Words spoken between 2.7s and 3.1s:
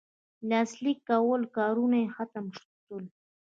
سول.